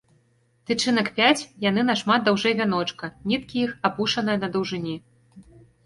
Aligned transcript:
Тычынак 0.71 1.11
пяць, 1.19 1.43
яны 1.69 1.85
нашмат 1.91 2.25
даўжэй 2.31 2.57
вяночка, 2.63 3.13
ніткі 3.33 3.57
іх 3.69 3.79
апушаныя 3.93 4.37
на 4.45 4.55
даўжыні. 4.59 5.03